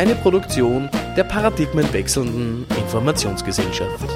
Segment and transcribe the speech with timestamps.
[0.00, 4.08] Eine Produktion der paradigmenwechselnden Informationsgesellschaft.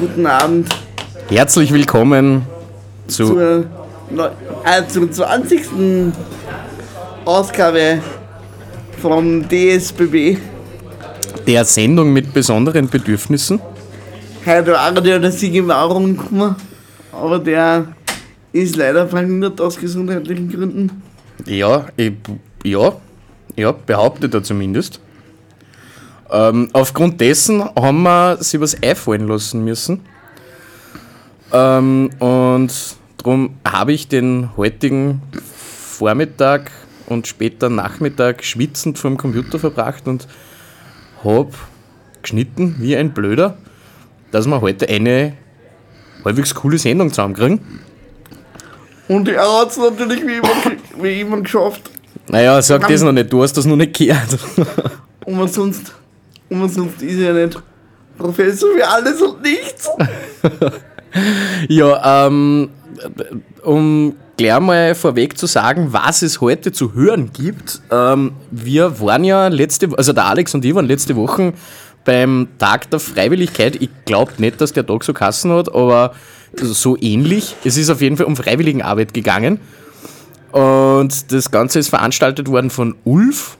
[0.00, 0.68] Guten Abend
[1.28, 2.42] herzlich willkommen
[3.06, 3.64] zu zur,
[4.10, 4.30] neu-
[4.64, 6.12] äh, zur 20.
[7.24, 8.00] Ausgabe
[9.00, 10.38] vom DSBB.
[11.46, 13.60] der Sendung mit besonderen Bedürfnissen.
[14.46, 15.60] Heute war der, Sigi
[16.16, 16.56] gekommen,
[17.12, 17.86] aber der
[18.52, 21.02] ist leider verhindert aus gesundheitlichen Gründen.
[21.46, 22.12] Ja, ich,
[22.64, 22.92] ja,
[23.56, 25.00] ja, behauptet er zumindest.
[26.30, 30.00] Ähm, aufgrund dessen haben wir sich was einfallen lassen müssen.
[31.52, 32.72] Ähm, und
[33.16, 36.70] darum habe ich den heutigen Vormittag
[37.06, 40.28] und später Nachmittag schwitzend vor dem Computer verbracht und
[41.24, 41.50] habe
[42.20, 43.56] geschnitten wie ein Blöder,
[44.30, 45.32] dass wir heute eine
[46.24, 47.60] halbwegs coole Sendung zusammenkriegen.
[49.08, 51.90] Und er hat es natürlich wie immer, wie immer geschafft.
[52.28, 54.38] Naja, sag das noch nicht, du hast das noch nicht gehört.
[56.50, 57.62] Umsonst, umsonst ist er nicht
[58.16, 59.88] Professor für alles und nichts.
[61.68, 62.68] Ja, ähm,
[63.62, 67.80] um gleich mal vorweg zu sagen, was es heute zu hören gibt.
[67.90, 71.54] Ähm, wir waren ja letzte, also der Alex und ich waren letzte Woche
[72.04, 73.76] beim Tag der Freiwilligkeit.
[73.80, 76.14] Ich glaube nicht, dass der Tag so Kassen hat, aber
[76.54, 77.56] so ähnlich.
[77.64, 79.60] Es ist auf jeden Fall um Freiwilligenarbeit gegangen.
[80.52, 83.58] Und das Ganze ist veranstaltet worden von Ulf.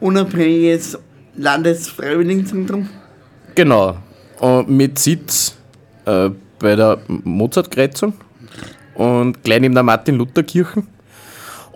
[0.00, 0.98] Unabhängiges
[1.36, 2.88] Landesfreiwilligenzentrum.
[3.54, 3.96] Genau.
[4.40, 5.56] Und mit Sitz
[6.04, 8.14] äh, bei der Mozartkreuzung
[8.94, 10.86] und gleich neben der Martin-Luther-Kirchen.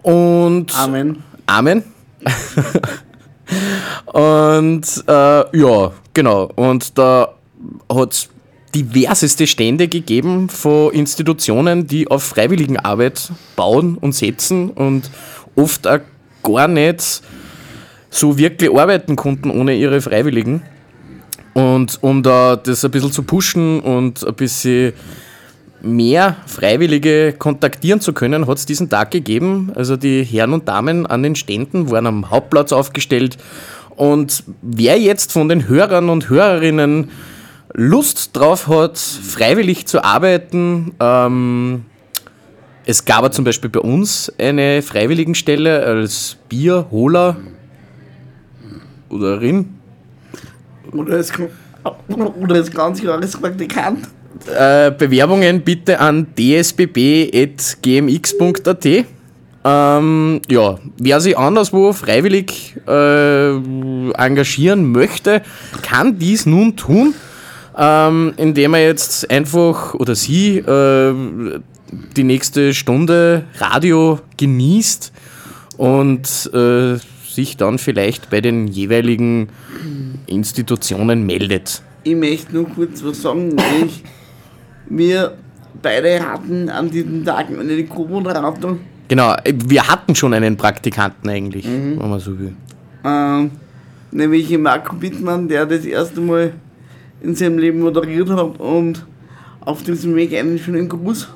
[0.03, 1.23] Und Amen.
[1.47, 1.85] Amen.
[4.07, 6.51] und äh, ja, genau.
[6.57, 7.35] Und da
[7.93, 8.29] hat es
[8.75, 15.11] diverseste Stände gegeben von Institutionen, die auf Freiwilligenarbeit bauen und setzen und
[15.57, 16.01] oft auch
[16.43, 17.23] gar nicht
[18.11, 20.63] so wirklich arbeiten konnten ohne ihre Freiwilligen.
[21.55, 24.93] Und um da das ein bisschen zu pushen und ein bisschen
[25.83, 29.73] mehr Freiwillige kontaktieren zu können, hat es diesen Tag gegeben.
[29.75, 33.39] Also die Herren und Damen an den Ständen waren am Hauptplatz aufgestellt.
[33.97, 37.11] Und wer jetzt von den Hörern und Hörerinnen
[37.73, 41.85] Lust drauf hat, freiwillig zu arbeiten, ähm,
[42.85, 47.37] es gab zum Beispiel bei uns eine Freiwilligenstelle als Bierholer
[49.11, 49.77] oder Rin.
[50.93, 51.33] Oder als,
[52.19, 54.09] oder als Ganzjahrespraktikant.
[54.47, 57.45] Äh, Bewerbungen bitte an dsbb.gmx.at.
[59.63, 63.51] Ähm, ja, wer sich anderswo freiwillig äh,
[64.15, 65.43] engagieren möchte,
[65.83, 67.13] kann dies nun tun,
[67.77, 71.15] ähm, indem er jetzt einfach oder sie äh,
[72.17, 75.13] die nächste Stunde Radio genießt
[75.77, 76.97] und äh,
[77.35, 79.49] sich dann vielleicht bei den jeweiligen
[80.27, 81.83] Institutionen meldet.
[82.05, 83.57] Ich möchte nur kurz was sagen.
[83.85, 84.03] Ich,
[84.89, 85.37] wir
[85.83, 88.79] beide hatten an diesem Tag eine Co-Moderator.
[89.09, 92.55] Genau, wir hatten schon einen Praktikanten eigentlich, wenn man so will.
[93.05, 93.51] Ähm,
[94.13, 96.53] nämlich Marco Bittmann, der das erste Mal
[97.21, 99.05] in seinem Leben moderiert hat und
[99.61, 101.29] auf diesem Weg einen schönen Gruß.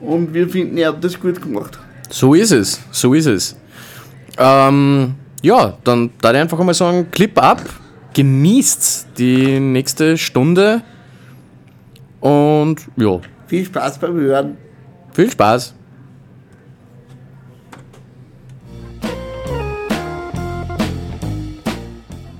[0.00, 1.78] Und wir finden, er hat das gut gemacht.
[2.10, 3.56] So ist es, so ist es.
[4.38, 7.62] Ähm, ja, dann da ich einfach einmal sagen, Clip ab,
[8.14, 10.82] genießt die nächste Stunde
[12.20, 14.56] und ja, Viel Spaß beim Hören.
[15.12, 15.74] viel Spaß.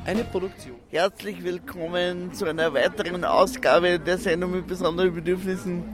[0.04, 0.76] Eine Produktion.
[0.90, 5.84] Herzlich willkommen zu einer weiteren Ausgabe der Sendung mit besonderen Bedürfnissen.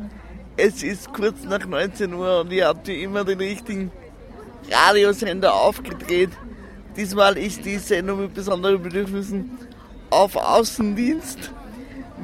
[0.56, 3.92] Es ist kurz nach 19 Uhr und ihr habt wie immer den richtigen
[4.70, 6.30] Radiosender aufgedreht.
[6.96, 9.58] Diesmal ist die Sendung mit besonderen Bedürfnissen
[10.10, 11.52] auf Außendienst.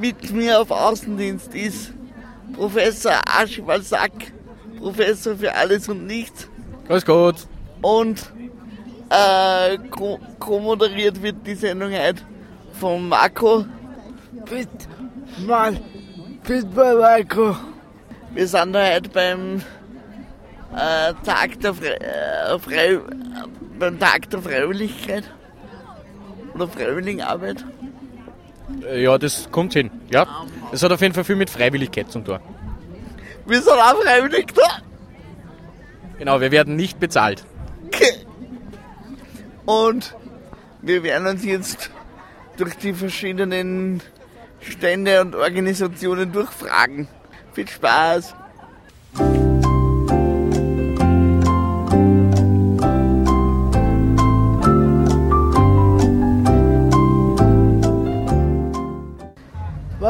[0.01, 1.93] mit mir auf Außendienst ist
[2.55, 4.13] Professor Archibald Sack,
[4.79, 6.49] Professor für alles und nichts.
[6.89, 7.37] Alles gut.
[7.83, 8.33] Und
[9.11, 9.79] äh,
[10.41, 12.23] co-moderiert wird die Sendung heute
[12.79, 13.65] von Marco.
[14.45, 14.69] Bitte,
[15.47, 15.81] mal,
[16.47, 17.57] bitte bei Marco.
[18.35, 19.63] Wir sind da heute beim
[20.75, 22.99] äh, Tag der äh, Frei
[23.79, 25.25] beim Tag der Freiwilligkeit
[26.55, 27.65] oder Freiwilligenarbeit.
[28.87, 29.91] Äh, ja, das kommt hin.
[30.11, 32.39] Ja, es hat auf jeden Fall viel mit Freiwilligkeit zu tun.
[33.47, 34.79] Wir sind auch freiwillig da.
[36.19, 37.45] Genau, wir werden nicht bezahlt.
[39.67, 40.15] Und
[40.83, 41.91] wir werden uns jetzt
[42.57, 44.03] durch die verschiedenen
[44.61, 47.09] Stände und Organisationen durchfragen.
[47.53, 48.35] Viel Spaß!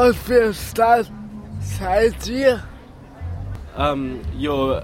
[0.04, 1.10] Was für Stadt
[1.60, 2.62] seid ihr?
[3.78, 4.82] Ähm, ja,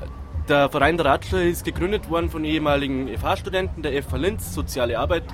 [0.49, 5.25] der Verein der Ratscher ist gegründet worden von ehemaligen FH-Studenten der FH Linz, Soziale Arbeit.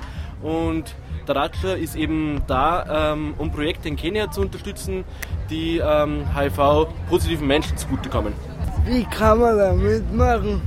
[0.43, 0.97] Und
[1.29, 5.05] der Ratscher ist eben da, ähm, um Projekte in Kenia zu unterstützen,
[5.51, 8.33] die ähm, HIV-positiven Menschen zugutekommen.
[8.87, 10.63] Wie kann man da mitmachen?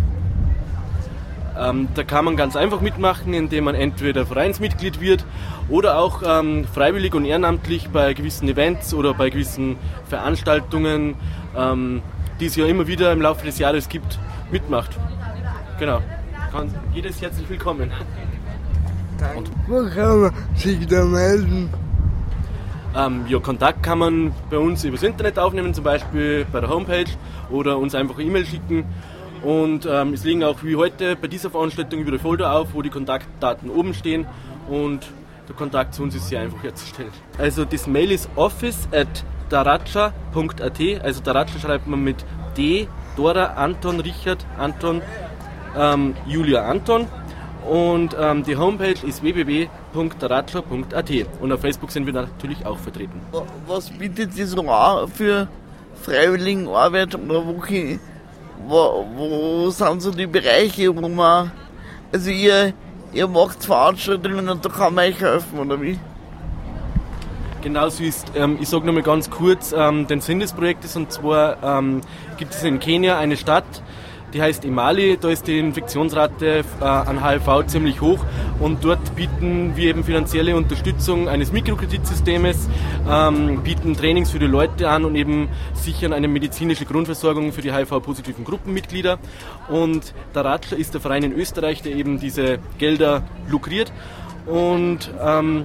[1.60, 5.26] Ähm, da kann man ganz einfach mitmachen, indem man entweder Vereinsmitglied wird
[5.70, 9.78] oder auch ähm, freiwillig und ehrenamtlich bei gewissen Events oder bei gewissen
[10.08, 11.16] Veranstaltungen,
[11.56, 12.02] ähm,
[12.40, 14.20] die es ja immer wieder im Laufe des Jahres gibt,
[14.52, 14.98] mitmacht.
[15.80, 16.02] Genau.
[16.52, 17.92] Kann, jedes herzlich willkommen.
[19.36, 21.70] Und wo kann man sich da melden?
[22.96, 27.12] Ähm, ja, Kontakt kann man bei uns übers Internet aufnehmen, zum Beispiel bei der Homepage
[27.52, 28.86] oder uns einfach eine E-Mail schicken.
[29.44, 32.82] Und ähm, es liegen auch wie heute bei dieser Veranstaltung über die Folder auf, wo
[32.82, 34.26] die Kontaktdaten oben stehen
[34.68, 35.08] und
[35.50, 37.12] der Kontakt zu uns ist sehr einfach herzustellen.
[37.38, 42.24] Also das Mail ist office at daracha.at, also Daracha schreibt man mit
[42.56, 45.02] D Dora, Anton, Richard, Anton,
[45.76, 47.08] ähm, Julia, Anton.
[47.68, 51.12] Und ähm, die Homepage ist www.ratschler.at
[51.42, 53.20] und auf Facebook sind wir natürlich auch vertreten.
[53.68, 55.48] Was bietet Sie so an für
[56.02, 57.62] Freiwilligenarbeit oder wo,
[58.66, 61.52] wo, wo sind so die Bereiche, wo man,
[62.14, 62.74] also ihr,
[63.14, 66.00] ihr macht Veranstaltungen und da kann man euch helfen, oder wie?
[67.62, 68.32] Genau so ist.
[68.36, 70.96] Ähm, ich sage nochmal ganz kurz ähm, den Sinn des Projektes.
[70.96, 72.02] Und zwar ähm,
[72.38, 73.84] gibt es in Kenia eine Stadt,
[74.34, 75.18] die heißt Imali.
[75.20, 78.20] Da ist die Infektionsrate äh, an HIV ziemlich hoch.
[78.60, 82.70] Und dort bieten wir eben finanzielle Unterstützung eines Mikrokreditsystems,
[83.10, 87.74] ähm, bieten Trainings für die Leute an und eben sichern eine medizinische Grundversorgung für die
[87.74, 89.20] HIV-positiven Gruppenmitglieder.
[89.70, 93.92] Und der Ratscher ist der Verein in Österreich, der eben diese Gelder lukriert.
[94.46, 95.64] Und ähm,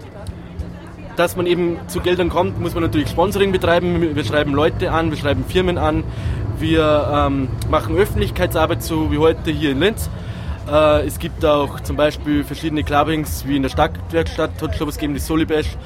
[1.17, 4.15] dass man eben zu Geldern kommt, muss man natürlich Sponsoring betreiben.
[4.15, 6.05] Wir schreiben Leute an, wir schreiben Firmen an,
[6.59, 10.09] wir ähm, machen Öffentlichkeitsarbeit, so wie heute hier in Linz.
[10.71, 14.97] Äh, es gibt auch zum Beispiel verschiedene Clubbings, wie in der Stadtwerkstatt hat schon was
[14.97, 15.77] gegeben, die Solibash.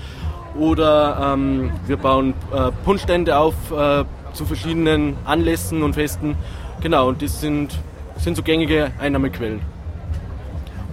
[0.59, 6.37] Oder ähm, wir bauen äh, Punschstände auf äh, zu verschiedenen Anlässen und Festen.
[6.81, 7.79] Genau, und das sind,
[8.17, 9.61] sind so gängige Einnahmequellen.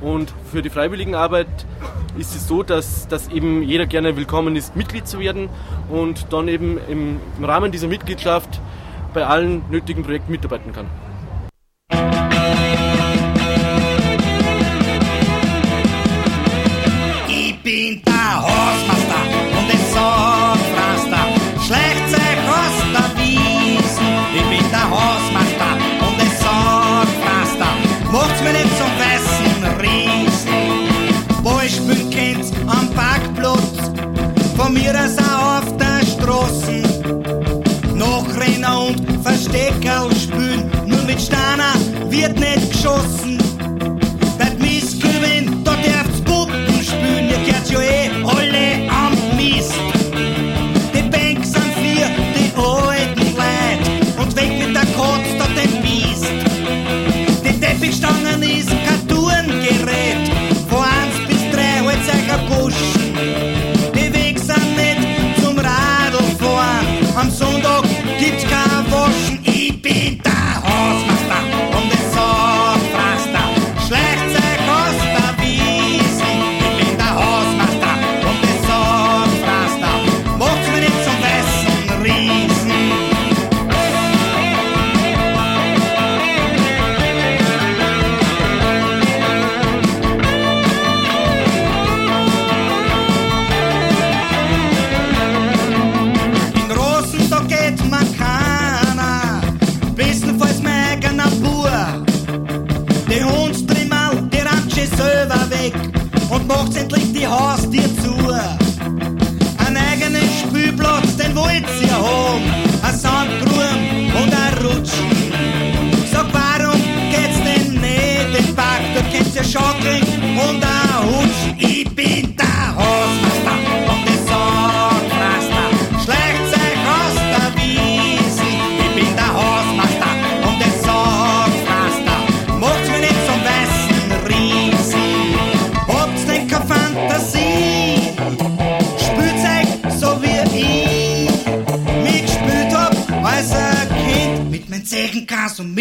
[0.01, 1.47] Und für die Freiwilligenarbeit
[2.17, 5.49] ist es so, dass, dass eben jeder gerne willkommen ist, Mitglied zu werden
[5.89, 8.59] und dann eben im, im Rahmen dieser Mitgliedschaft
[9.15, 10.87] bei allen nötigen Projekten mitarbeiten kann.
[17.27, 19.21] Ich bin der Hausmeister
[19.57, 21.23] und es sagt Pflaster.
[21.65, 24.11] Schlecht sei Kost Wiesen.
[24.35, 25.71] Ich bin der Hausmeister
[26.05, 27.71] und sagt Pflaster.
[28.11, 31.41] Macht's mir nicht zum weißen Riesen.
[31.41, 33.91] Ballspiel kennt's am Parkplatz.
[34.57, 36.84] Von mir aus auch auf der Straße.
[39.25, 40.69] Versteckerl spülen.
[40.85, 41.73] Nur mit Steiner
[42.11, 43.39] wird nicht geschossen.
[44.37, 47.29] Das Missgewinn, da darf's Puppen spülen.
[47.29, 49.73] Ihr gehört ja eh alle am Mist.
[50.93, 52.05] Die Bank sind für
[52.37, 54.21] die alten Leute.
[54.21, 56.31] Und weg mit der Kotz, da den Mist.
[57.43, 58.14] Die Teppichstangen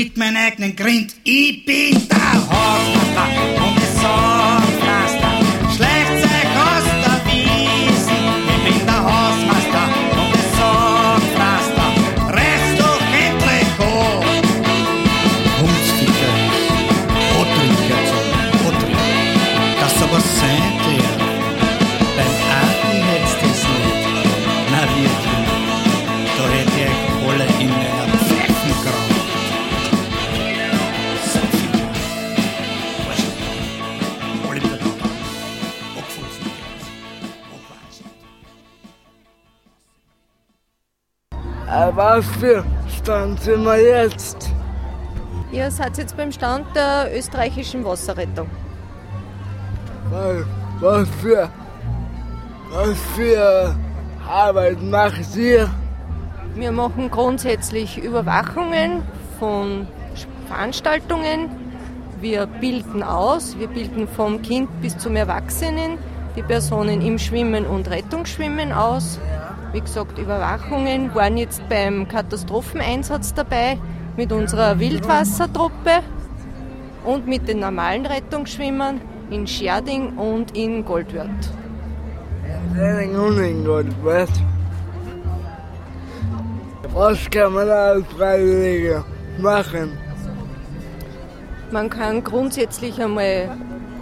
[0.05, 1.15] mit meinem eigenen Grind.
[1.25, 2.14] Ich bin
[42.17, 42.65] Was für
[42.97, 44.49] Stand sind wir jetzt?
[45.51, 48.47] Ihr seid jetzt beim Stand der österreichischen Wasserrettung.
[50.79, 51.49] Was, für.
[52.71, 53.75] Was für
[54.29, 55.69] Arbeit macht ihr?
[56.55, 59.03] Wir machen grundsätzlich Überwachungen
[59.41, 59.89] von
[60.47, 61.51] Veranstaltungen.
[62.21, 65.99] Wir bilden aus, wir bilden vom Kind bis zum Erwachsenen
[66.37, 69.19] die Personen im Schwimmen und Rettungsschwimmen aus.
[69.75, 73.77] Wie gesagt, Überwachungen waren jetzt beim Katastropheneinsatz dabei
[74.17, 76.05] mit unserer Wildwassertruppe
[77.05, 79.01] und mit den normalen Rettungsschwimmern
[79.31, 81.29] in Scherding und in Goldwörth.
[82.73, 83.67] Training und in
[84.05, 84.29] was?
[86.93, 89.05] Was kann man als Freiwilliger
[89.39, 89.99] machen?
[91.73, 93.49] Man kann grundsätzlich einmal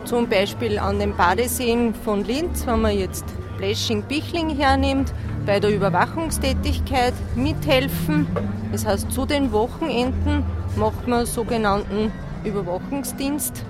[0.05, 3.25] zum Beispiel an den Badeseen von Linz, wenn man jetzt
[3.57, 5.15] Blesching-Bichling hernimmt,
[5.47, 8.27] bei der Überwachungstätigkeit mithelfen.
[8.71, 10.45] Das heißt, zu den Wochenenden
[10.77, 12.13] macht man sogenannten
[12.45, 13.65] Überwachungsdienst.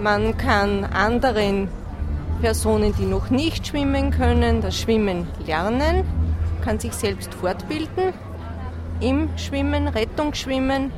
[0.00, 1.68] Man kann anderen
[2.40, 6.04] Personen, die noch nicht schwimmen können, das Schwimmen lernen,
[6.64, 8.12] kann sich selbst fortbilden
[9.00, 10.90] im Schwimmen, Rettungsschwimmen.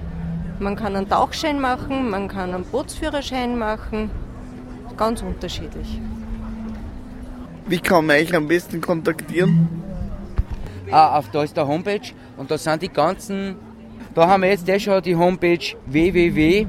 [0.59, 4.11] Man kann einen Tauchschein machen, man kann einen Bootsführerschein machen.
[4.97, 6.00] Ganz unterschiedlich.
[7.66, 9.68] Wie kann man euch am besten kontaktieren?
[10.90, 13.56] Ah, auf da ist der Homepage und da sind die ganzen.
[14.14, 16.68] Da haben wir jetzt eh schon die Homepage www.ooe.owr.at.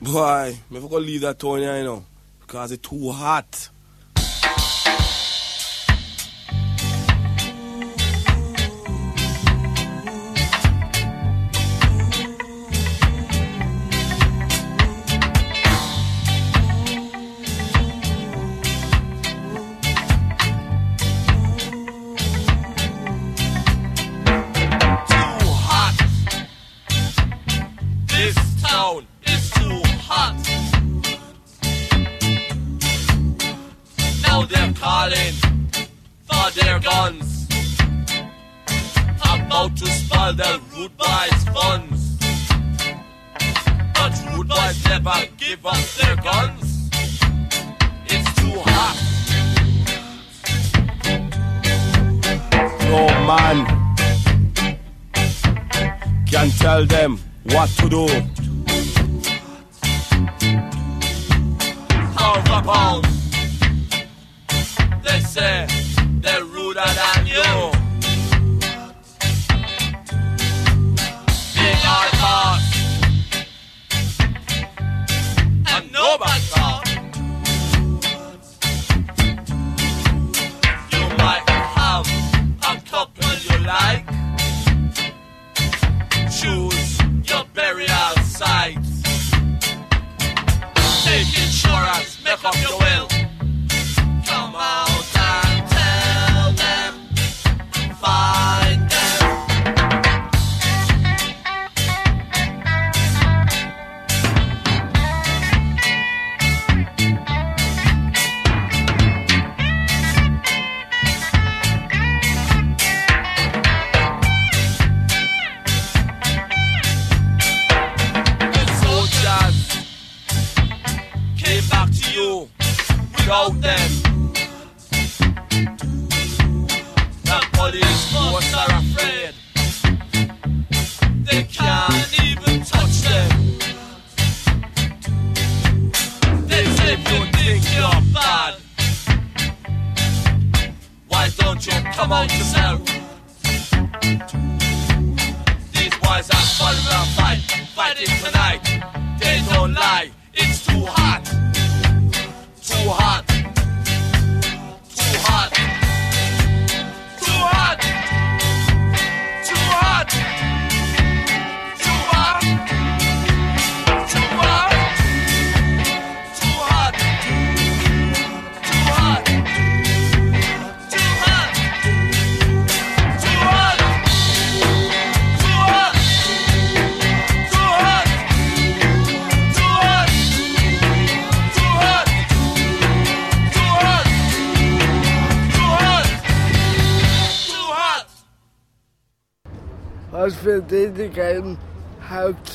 [0.00, 2.04] Boy, me for go leave that here, you know,
[2.40, 3.71] because it's too hot.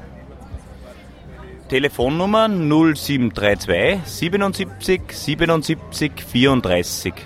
[1.69, 7.15] Telefonnummer 0732 77 77 34.
[7.15, 7.23] Äh,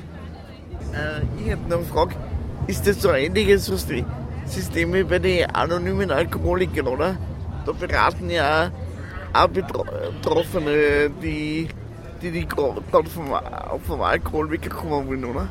[1.44, 2.14] ich habe noch eine Frage.
[2.68, 4.06] Ist das so ein ähnliches System
[4.46, 7.16] System wie bei den anonymen Alkoholikern, oder?
[7.64, 8.70] Da beraten ja
[9.32, 9.86] auch Betro-
[10.22, 11.68] Betroffene, die
[12.22, 12.80] die, die gerade
[13.10, 13.34] vom,
[13.86, 15.48] vom Alkohol wegkommen wollen, oder?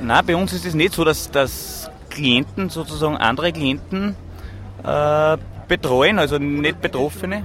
[0.00, 4.16] Nein, bei uns ist es nicht so, dass, dass Klienten sozusagen andere Klienten
[4.82, 7.44] äh, betreuen, also nicht Betroffene.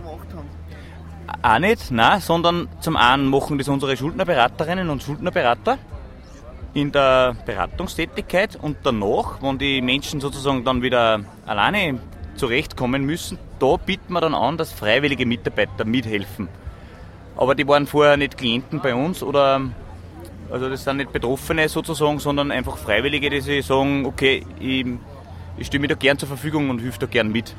[1.41, 5.77] Auch nicht, nein, sondern zum einen machen das unsere Schuldnerberaterinnen und Schuldnerberater
[6.73, 11.99] in der Beratungstätigkeit und danach, wenn die Menschen sozusagen dann wieder alleine
[12.35, 16.47] zurechtkommen müssen, da bieten wir dann an, dass freiwillige Mitarbeiter mithelfen.
[17.35, 19.61] Aber die waren vorher nicht Klienten bei uns oder
[20.51, 24.85] also das sind nicht Betroffene sozusagen, sondern einfach Freiwillige, die sich sagen, okay, ich,
[25.57, 27.55] ich stehe mir da gern zur Verfügung und helfe da gern mit.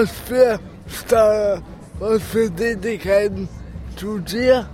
[0.00, 0.58] Was für
[1.98, 3.48] was für Tätigkeiten
[3.98, 4.66] tut ihr?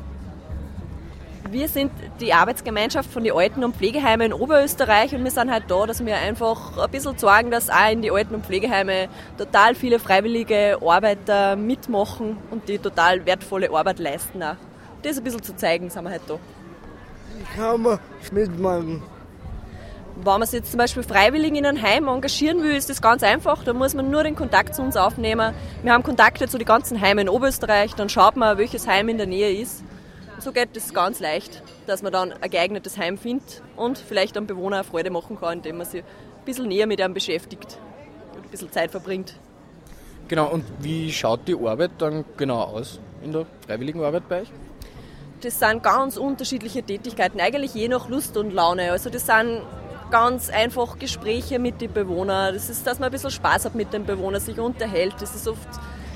[1.50, 5.64] Wir sind die Arbeitsgemeinschaft von den Alten- und Pflegeheimen in Oberösterreich und wir sind halt
[5.68, 9.08] da, dass wir einfach ein bisschen sorgen, dass auch in die Alten- und Pflegeheime
[9.38, 14.56] total viele freiwillige Arbeiter mitmachen und die total wertvolle Arbeit leisten auch.
[15.02, 16.34] Das ein bisschen zu zeigen, sind wir halt da.
[17.36, 17.98] Wie kann man
[18.32, 19.02] mitmachen?
[20.16, 23.22] Wenn man sich jetzt zum Beispiel freiwillig in einem Heim engagieren will, ist das ganz
[23.22, 23.62] einfach.
[23.64, 25.54] Da muss man nur den Kontakt zu uns aufnehmen.
[25.82, 27.94] Wir haben Kontakte zu den ganzen Heimen in Oberösterreich.
[27.94, 29.84] Dann schaut man, welches Heim in der Nähe ist.
[30.38, 34.46] So geht es ganz leicht, dass man dann ein geeignetes Heim findet und vielleicht einem
[34.46, 37.78] Bewohner eine Freude machen kann, indem man sich ein bisschen näher mit einem beschäftigt
[38.34, 39.34] und ein bisschen Zeit verbringt.
[40.28, 44.48] Genau, und wie schaut die Arbeit dann genau aus in der freiwilligen Arbeit bei euch?
[45.42, 48.90] Das sind ganz unterschiedliche Tätigkeiten, eigentlich je nach Lust und Laune.
[48.92, 49.62] Also das sind
[50.10, 52.54] ganz einfach Gespräche mit den Bewohnern.
[52.54, 55.14] Das ist, dass man ein bisschen Spaß hat mit den Bewohnern, sich unterhält.
[55.20, 55.68] Das ist oft,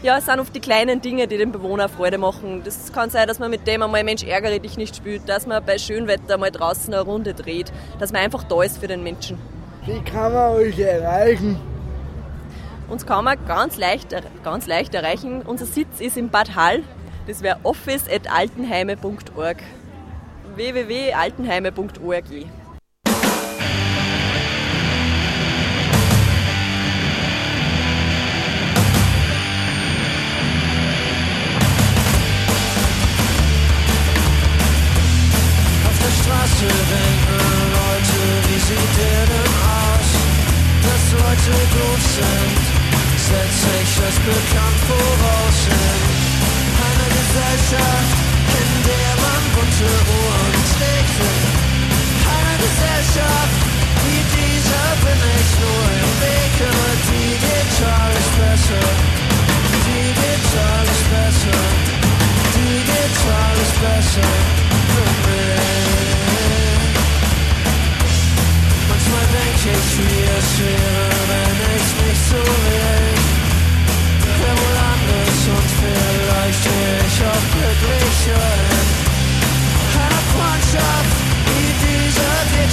[0.02, 2.62] ja, es sind oft die kleinen Dinge, die den Bewohner Freude machen.
[2.64, 5.64] Das kann sein, dass man mit dem einmal Mensch ärgere dich nicht spielt, dass man
[5.64, 9.38] bei Schönwetter mal draußen eine Runde dreht, dass man einfach da ist für den Menschen.
[9.86, 11.58] Wie kann man euch erreichen?
[12.88, 14.08] Uns kann man ganz leicht,
[14.42, 15.42] ganz leicht erreichen.
[15.42, 16.82] Unser Sitz ist in Bad Hall.
[17.26, 19.58] Das wäre office.altenheime.org.
[20.56, 22.59] www.altenheime.org.
[36.60, 40.10] Leute denken Leute, wie sieht ihr denn aus?
[40.84, 42.64] Dass Leute doof sind,
[43.16, 48.16] setze ich das bekannt voraus in einer Gesellschaft,
[48.60, 50.19] in der man bunte Rosen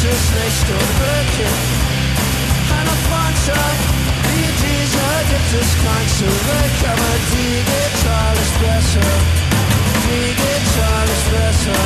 [0.10, 1.62] es nicht unglücklich.
[2.78, 3.88] Einer Freundschaft
[4.32, 9.10] wie dieser gibt es kein Zurück, aber digital ist besser.
[10.08, 11.82] Digital ist besser.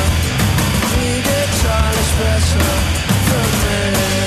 [0.94, 2.66] Digital ist besser
[3.26, 4.22] für mich.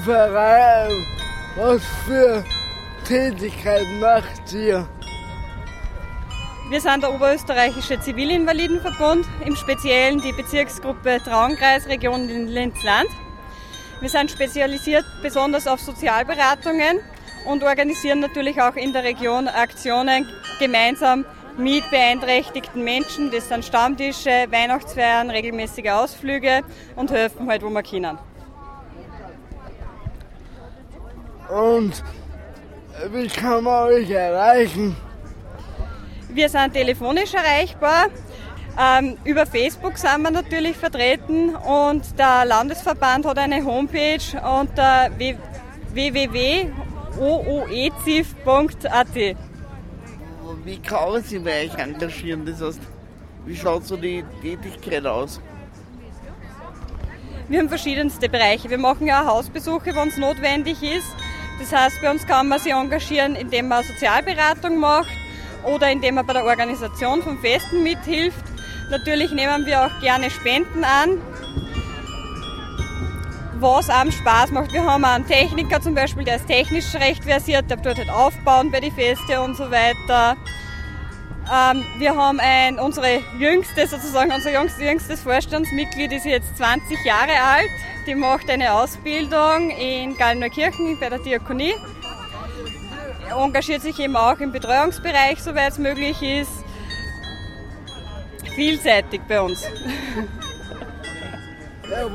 [0.00, 1.06] Vereine,
[1.56, 2.44] was für
[3.04, 4.88] Tätigkeiten macht ihr?
[6.70, 13.08] Wir sind der Oberösterreichische Zivilinvalidenverbund, im Speziellen die Bezirksgruppe Traunkreisregion Linz-Land.
[14.00, 17.00] Wir sind spezialisiert besonders auf Sozialberatungen
[17.46, 21.24] und organisieren natürlich auch in der Region Aktionen gemeinsam
[21.58, 23.30] mit beeinträchtigten Menschen.
[23.30, 26.62] Das sind Stammtische, Weihnachtsfeiern, regelmäßige Ausflüge
[26.96, 28.16] und helfen halt, wo wir können.
[31.52, 32.02] Und
[33.12, 34.96] wie kann man euch erreichen?
[36.30, 38.06] Wir sind telefonisch erreichbar.
[38.80, 44.18] Ähm, über Facebook sind wir natürlich vertreten und der Landesverband hat eine Homepage
[44.60, 46.56] unter www.ooezif.at.
[50.64, 52.46] Wie kann man sich bei euch engagieren?
[52.46, 52.80] Das heißt,
[53.44, 55.38] wie schaut so die Tätigkeit aus?
[57.48, 58.70] Wir haben verschiedenste Bereiche.
[58.70, 61.14] Wir machen ja auch Hausbesuche, wenn es notwendig ist.
[61.62, 65.12] Das heißt, bei uns kann man sich engagieren, indem man Sozialberatung macht
[65.62, 68.44] oder indem man bei der Organisation von Festen mithilft.
[68.90, 71.20] Natürlich nehmen wir auch gerne Spenden an,
[73.60, 74.72] was einem Spaß macht.
[74.72, 78.72] Wir haben einen Techniker zum Beispiel, der ist technisch recht versiert, der tut halt aufbauen
[78.72, 80.36] bei den Feste und so weiter.
[81.52, 87.68] Ähm, wir haben ein, unsere jüngste, sozusagen unser jüngstes, Vorstandsmitglied ist jetzt 20 Jahre alt.
[88.06, 91.74] Die macht eine Ausbildung in Gallneukirchen bei der Diakonie.
[93.36, 96.52] Engagiert sich eben auch im Betreuungsbereich, soweit es möglich ist.
[98.54, 99.62] Vielseitig bei uns.
[101.90, 102.06] Ja,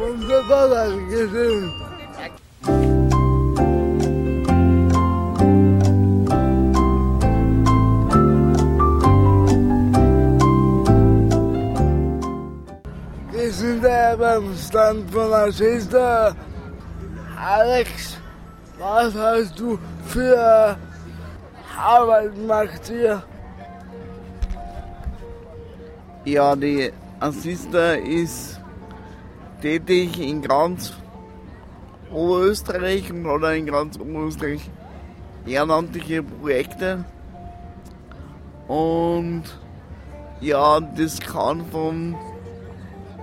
[13.47, 16.35] Wir sind beim Stand von Schwester.
[17.39, 18.17] Alex,
[18.77, 20.77] was hast du für
[21.77, 23.23] Arbeit gemacht hier?
[26.25, 28.59] Ja, die Assista ist
[29.61, 30.91] tätig in ganz
[32.11, 34.69] Oberösterreich und auch in ganz Oberösterreich
[35.45, 37.05] ehrenamtliche Projekte.
[38.67, 39.43] Und
[40.41, 42.17] ja, das kann vom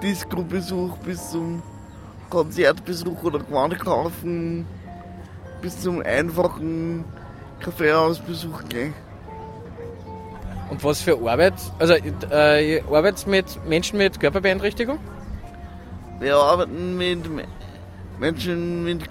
[0.02, 1.62] Disco-Besuch bis zum
[2.30, 4.66] Konzertbesuch oder Gewandkaufen
[5.62, 7.04] bis zum einfachen
[7.60, 8.92] Kaffeehausbesuch gehen.
[10.70, 11.54] Und was für Arbeit?
[11.78, 11.94] Also,
[12.30, 14.98] äh, ihr arbeitet mit Menschen mit Körperbeeinträchtigung?
[16.20, 17.44] Wir arbeiten mit Me-
[18.18, 19.08] Menschen mit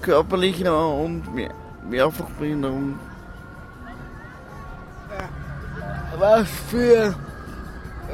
[0.00, 1.52] körperlicher und mehr
[1.88, 2.98] Mehrfachbehinderung.
[6.18, 7.14] Was für,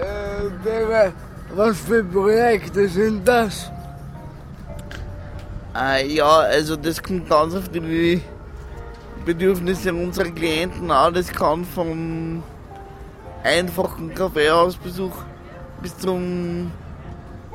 [0.00, 0.64] äh,
[1.54, 3.70] was für Projekte sind das?
[5.76, 8.22] Äh, ja, also das kommt ganz auf die
[9.24, 11.14] Bedürfnisse unserer Klienten an.
[11.14, 12.42] Das kann vom
[13.42, 15.16] einfachen Kaffeehausbesuch
[15.82, 16.70] bis zum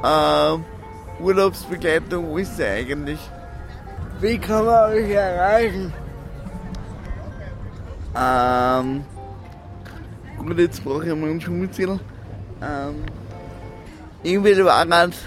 [0.04, 3.20] äh, Urlaubsbegleitung alles eigentlich.
[4.20, 5.94] Wie kann man euch erreichen?
[8.16, 9.04] Ähm,
[10.38, 12.00] gut, jetzt brauche ich mal einen Schummelzettel.
[12.62, 12.96] Ähm,
[14.24, 15.18] irgendwie war nicht,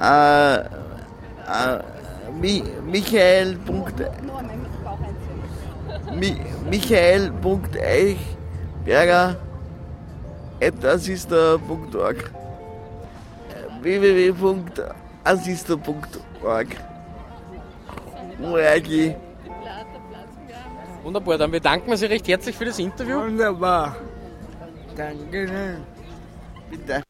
[0.00, 0.64] äh, äh,
[2.40, 3.58] Mi Michael.
[6.14, 6.36] Mi
[6.70, 9.36] Michael.eichberger
[10.60, 12.30] at assista.org
[13.80, 16.66] www.assista.org
[18.42, 19.16] ORG
[21.02, 23.22] Wunderbar, dann bedanken wir Sie recht herzlich für das Interview.
[23.22, 23.96] Wunderbar.
[24.96, 25.78] Danke.
[26.70, 27.02] Bitte.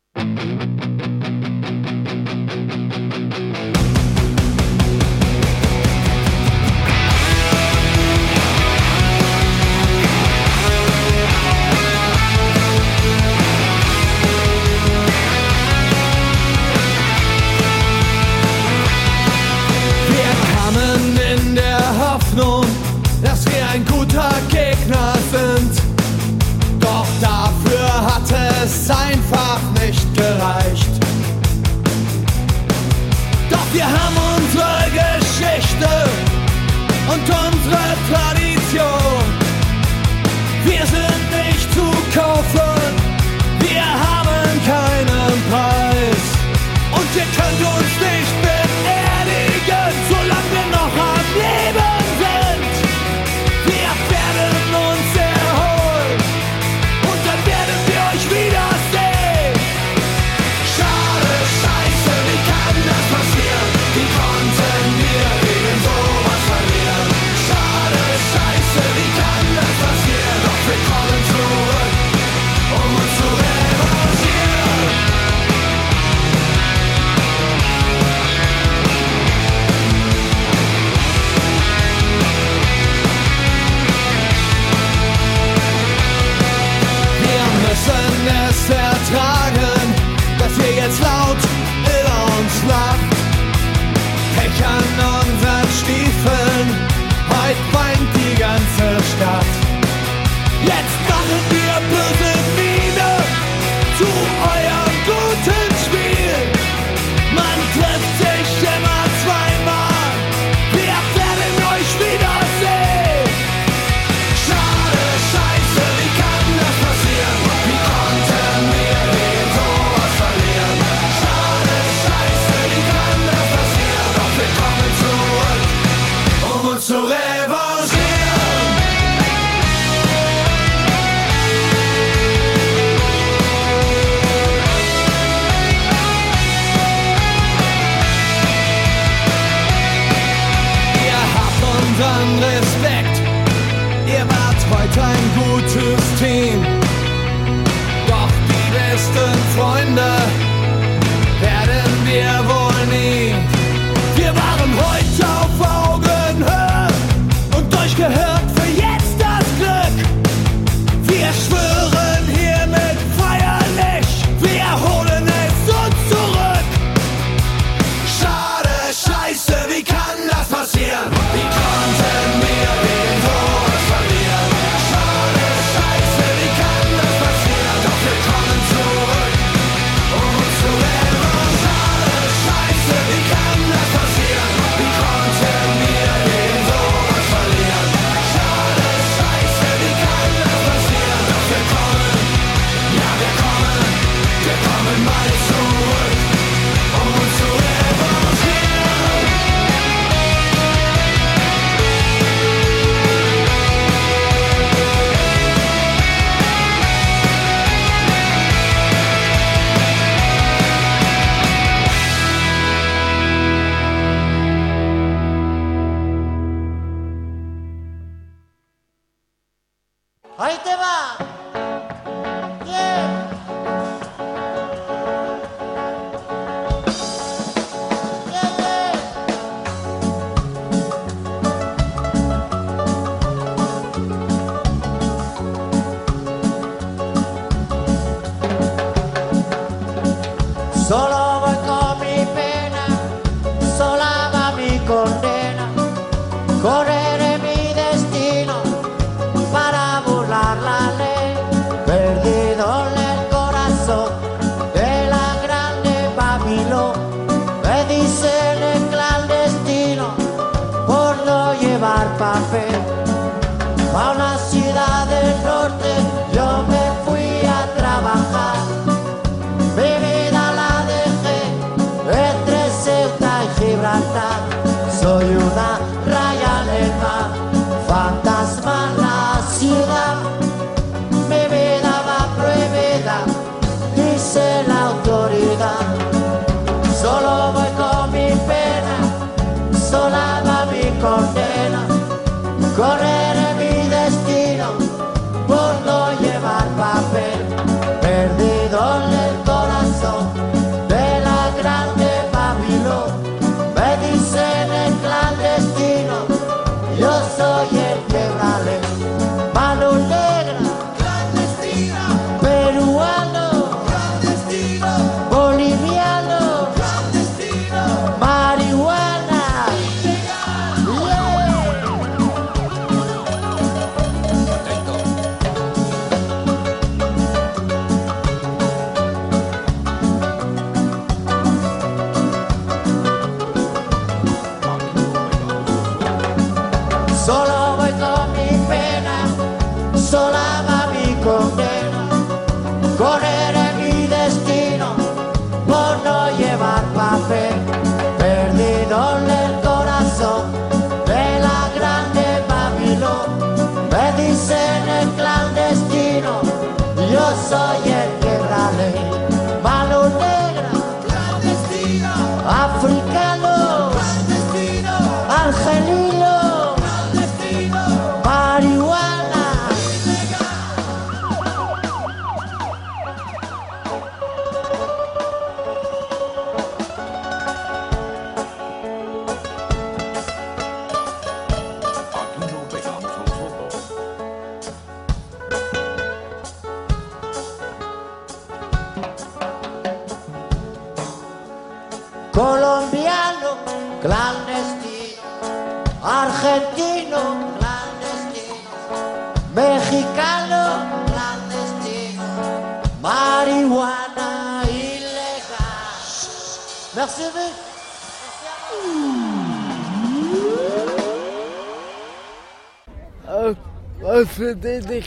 [220.39, 221.38] 相手は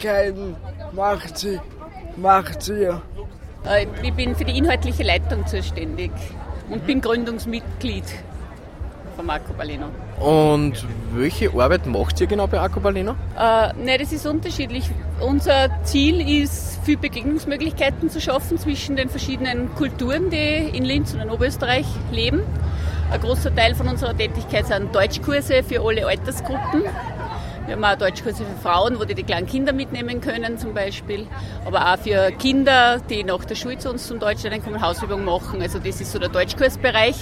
[0.01, 0.55] Tätigkeiten
[0.93, 1.59] macht sie?
[2.17, 2.83] Macht sie?
[3.65, 6.11] Äh, Ich bin für die inhaltliche Leitung zuständig
[6.69, 8.03] und bin Gründungsmitglied
[9.15, 9.85] vom Marco Baleno.
[10.19, 13.15] Und welche Arbeit macht ihr genau bei Accobaleno?
[13.37, 14.89] Äh, ne, das ist unterschiedlich.
[15.19, 21.19] Unser Ziel ist, viel Begegnungsmöglichkeiten zu schaffen zwischen den verschiedenen Kulturen, die in Linz und
[21.21, 22.41] in Oberösterreich leben.
[23.11, 26.83] Ein großer Teil von unserer Tätigkeit sind Deutschkurse für alle Altersgruppen.
[27.71, 31.25] Wir haben auch Deutschkurse für Frauen, wo die die kleinen Kinder mitnehmen können zum Beispiel.
[31.63, 35.61] Aber auch für Kinder, die nach der Schule zu uns zum Deutschlernen kommen, Hausübung machen.
[35.61, 37.15] Also das ist so der Deutschkursbereich.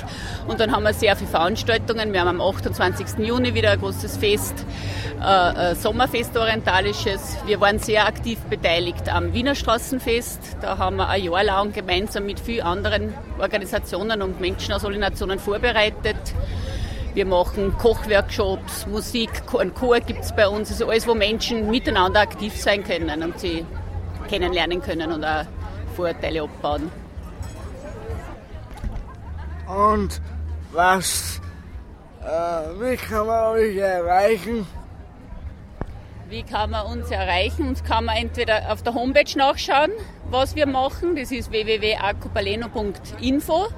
[0.47, 2.14] Und dann haben wir sehr viele Veranstaltungen.
[2.14, 3.20] Wir haben am 28.
[3.20, 4.66] Juni wieder ein großes Fest,
[5.24, 7.38] äh, Sommerfest orientalisches.
[7.45, 10.58] Wir waren sehr aktiv beteiligt am Wiener Straßenfest.
[10.62, 15.02] Da haben wir ein Jahr lang gemeinsam mit vielen anderen Organisationen und Menschen aus allen
[15.02, 16.18] Nationen vorbereitet.
[17.14, 20.72] Wir machen Kochworkshops, Musik, einen Chor gibt es bei uns.
[20.72, 23.66] Also alles, wo Menschen miteinander aktiv sein können und sie
[24.30, 25.45] kennenlernen können und auch
[25.95, 26.91] Vorurteile abbauen.
[29.68, 30.22] Und
[30.72, 31.41] was,
[32.22, 32.28] äh,
[32.80, 34.68] wie kann man euch erreichen?
[36.30, 37.70] Wie kann man uns erreichen?
[37.70, 39.89] Uns kann man entweder auf der Homepage nachschauen,
[40.30, 41.16] was wir machen.
[41.16, 43.70] Das ist www.acupaleno.info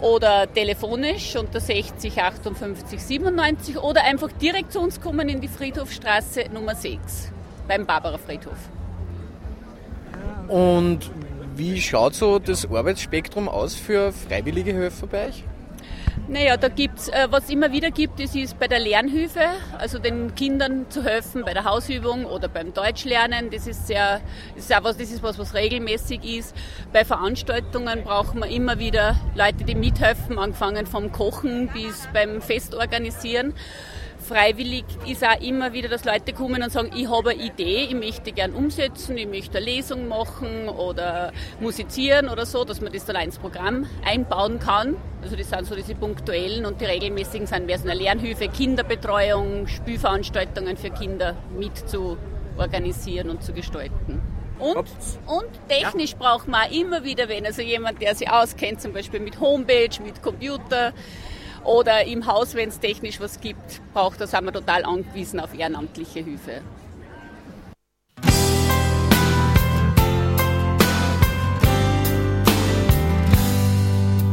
[0.00, 6.44] oder telefonisch unter 60 58 97 oder einfach direkt zu uns kommen in die Friedhofstraße
[6.52, 7.32] Nummer 6
[7.66, 8.58] beim Barbara Friedhof.
[10.48, 11.10] Und
[11.56, 15.44] wie schaut so das Arbeitsspektrum aus für freiwillige Helfer bei euch?
[16.28, 19.42] Naja, da gibt's, äh, was immer wieder gibt, das ist bei der Lernhilfe,
[19.78, 23.50] also den Kindern zu helfen bei der Hausübung oder beim Deutschlernen.
[23.50, 24.20] Das ist sehr,
[24.56, 26.56] ist auch was, das ist was, was regelmäßig ist.
[26.92, 33.54] Bei Veranstaltungen brauchen wir immer wieder Leute, die mithelfen, angefangen vom Kochen bis beim Festorganisieren.
[34.26, 37.94] Freiwillig ist auch immer wieder, dass Leute kommen und sagen, ich habe eine Idee, ich
[37.94, 43.04] möchte gern umsetzen, ich möchte eine Lesung machen oder musizieren oder so, dass man das
[43.04, 44.96] dann ins Programm einbauen kann.
[45.22, 49.68] Also das sind so diese punktuellen und die regelmäßigen sind mehr so eine Lernhilfe, Kinderbetreuung,
[49.68, 52.16] Spielveranstaltungen für Kinder mit zu
[52.58, 54.20] organisieren und zu gestalten.
[54.58, 54.88] Und,
[55.26, 59.20] und technisch braucht man auch immer wieder wen, also jemand, der sich auskennt, zum Beispiel
[59.20, 60.92] mit Homepage, mit Computer
[61.66, 65.52] oder im Haus, wenn es technisch was gibt, braucht, da sind wir total angewiesen auf
[65.58, 66.62] ehrenamtliche Hilfe.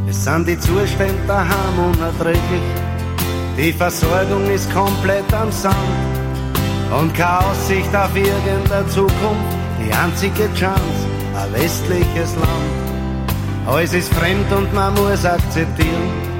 [0.09, 2.61] Es sind die Zustände daheim unerträglich,
[3.57, 5.75] Die Versorgung ist komplett am Sand
[6.99, 9.57] und keine Aussicht auf irgendeine Zukunft.
[9.79, 10.81] Die einzige Chance,
[11.35, 13.67] ein westliches Land.
[13.67, 16.32] Alles ist fremd und man muss akzeptieren,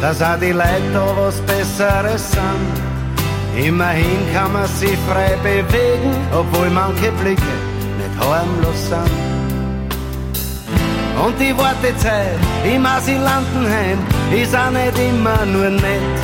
[0.00, 3.66] dass auch die Leute da was Besseres sind.
[3.66, 7.42] Immerhin kann man sich frei bewegen, obwohl manche Blicke
[7.98, 9.30] nicht harmlos sind.
[11.22, 13.98] Und die Wartezeit im Asylantenheim
[14.32, 16.18] ist auch nicht immer nur nett.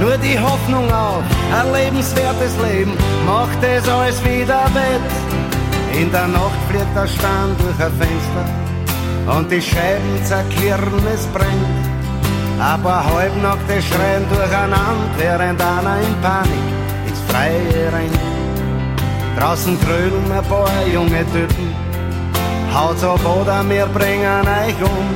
[0.00, 2.92] Nur die Hoffnung auf ein lebenswertes Leben
[3.26, 6.00] macht es alles wieder wett.
[6.00, 11.85] In der Nacht fliegt der Stern durch ein Fenster und die Scheiben zerklirren, es brennt.
[12.58, 16.66] Ein paar halbnackte schreien durcheinander, während einer in Panik
[17.06, 18.18] ins Freie rennt.
[19.38, 21.74] Draußen grölen ein paar junge Typen,
[22.74, 25.06] haut's ab oder wir bringen euch um.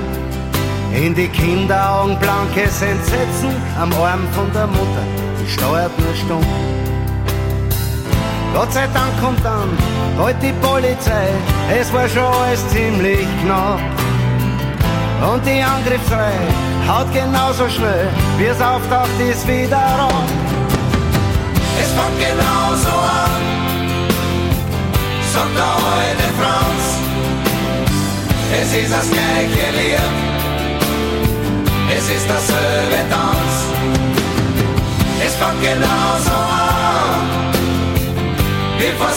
[0.94, 5.04] In die Kinderaugen blankes Entsetzen am Arm von der Mutter,
[5.40, 6.46] die steuert nur stumm.
[8.52, 9.70] Gott sei Dank kommt dann
[10.18, 11.28] bald die Polizei,
[11.80, 13.80] es war schon alles ziemlich knapp.
[15.32, 18.08] Und die Angriffsreihe haut genauso schnell,
[18.38, 20.28] wie es auftaucht, ist wieder ran.
[21.80, 23.40] Es fängt genauso an,
[25.32, 26.82] sagt der alte Franz.
[28.60, 30.00] Es ist das gleiche Lied,
[31.96, 33.52] es ist dasselbe Tanz.
[35.24, 37.52] Es fängt genauso an,
[38.78, 39.12] wie vor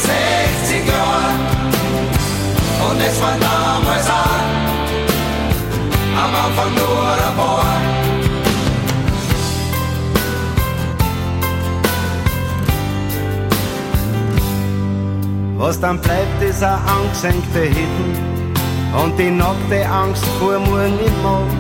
[15.74, 18.14] Was dann bleibt, ist ein angesenkte Hitten
[19.04, 21.58] und die nackte Angst vor morgen im Morgen.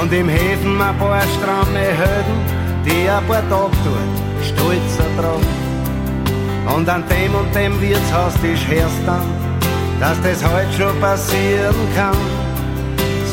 [0.00, 2.38] Und im Häfen ein paar stramme Helden,
[2.86, 5.46] die ein paar Tage dort stolz ertragen.
[6.76, 9.26] Und an dem und dem Wirtshaustisch hörst dann,
[9.98, 12.16] dass das heute schon passieren kann.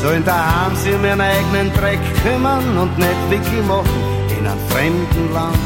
[0.02, 4.02] Sollen daheim sich um ihren eigenen Dreck kümmern und nicht Wickel machen
[4.36, 5.60] in einem fremden Land.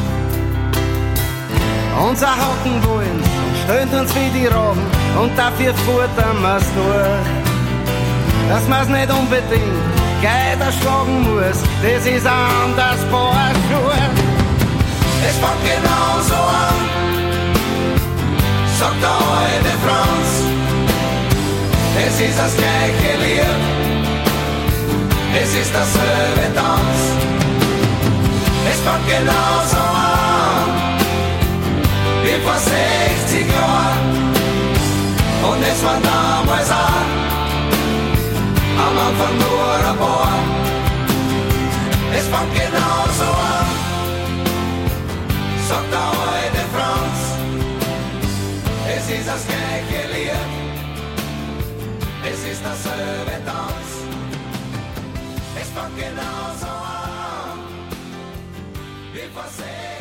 [2.05, 3.34] Unser Hocken wollen
[3.65, 4.85] stöhnt uns wie die Raben
[5.21, 7.27] und dafür futtern wir's durch.
[8.49, 9.81] Dass man's nicht unbedingt
[10.21, 14.01] gleich erschlagen muss, das ist ein anderes Paar Schuhe.
[15.27, 16.79] Es fängt genauso an,
[18.79, 20.29] sagt der alte Franz.
[22.07, 23.61] Es ist das gleiche Lied,
[25.41, 26.97] es ist dasselbe Tanz.
[28.69, 29.94] Es fängt genauso an,
[32.35, 34.33] wie vor 60 Jahren.
[35.49, 37.09] Und es war damals auch,
[38.85, 40.39] am Anfang nur ein paar.
[42.17, 43.67] Es fängt genauso an,
[45.67, 47.19] sagt der alte Franz.
[48.95, 50.31] Es ist das gleiche Lied,
[52.31, 53.87] es ist dasselbe Tanz.
[55.61, 57.59] Es fängt genauso an,
[59.13, 59.94] wie vor 60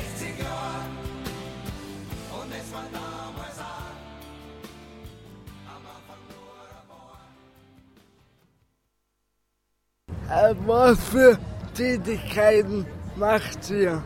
[10.35, 11.39] Äh, Was für
[11.77, 14.03] Tätigkeiten macht ihr?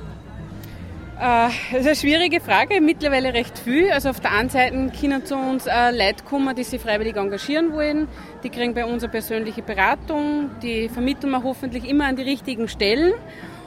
[1.18, 3.90] Äh, Das ist eine schwierige Frage, mittlerweile recht viel.
[3.90, 7.72] Also auf der einen Seite können zu uns äh, Leute kommen, die sich freiwillig engagieren
[7.72, 8.08] wollen.
[8.42, 12.68] Die kriegen bei uns eine persönliche Beratung, die vermitteln wir hoffentlich immer an die richtigen
[12.68, 13.14] Stellen.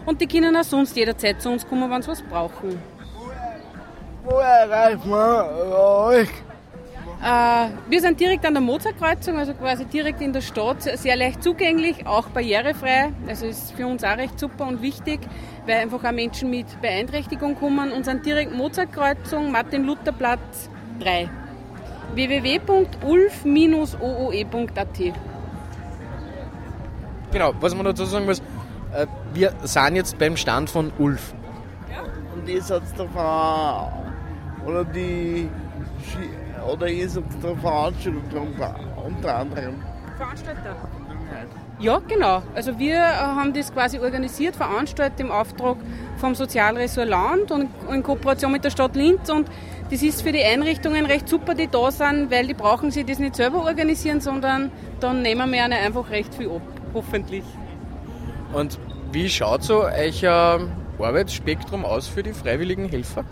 [0.05, 2.79] Und die können auch sonst jederzeit zu uns kommen, wenn sie was brauchen.
[4.23, 6.29] Wo erreicht man euch?
[7.23, 11.43] Äh, wir sind direkt an der Mozartkreuzung, also quasi direkt in der Stadt, sehr leicht
[11.43, 13.11] zugänglich, auch barrierefrei.
[13.27, 15.19] Also ist für uns auch recht super und wichtig,
[15.67, 20.69] weil einfach auch Menschen mit Beeinträchtigung kommen und sind direkt Mozartkreuzung, Martin-Luther-Platz
[20.99, 21.29] 3.
[22.15, 24.99] www.ulf-ooe.at
[27.31, 28.39] Genau, was man dazu sagen muss,
[28.93, 31.33] äh, wir sind jetzt beim Stand von Ulf.
[32.35, 33.87] Und ihr seid davon,
[34.65, 35.47] oder die,
[36.09, 36.29] Ski-
[36.61, 39.75] oder ihr seid der Veranstaltung unter, unter anderem.
[40.17, 40.75] Veranstalter.
[41.79, 42.43] Ja, genau.
[42.53, 45.77] Also wir haben das quasi organisiert, veranstaltet im Auftrag
[46.17, 49.31] vom Sozialressort Land und in Kooperation mit der Stadt Linz.
[49.31, 49.47] Und
[49.89, 53.17] das ist für die Einrichtungen recht super, die da sind, weil die brauchen sich das
[53.17, 56.61] nicht selber organisieren, sondern dann nehmen wir ihnen einfach recht viel ab,
[56.93, 57.43] hoffentlich.
[58.53, 58.77] Und
[59.11, 60.59] wie schaut so euer
[60.99, 63.25] Arbeitsspektrum aus für die freiwilligen Helfer?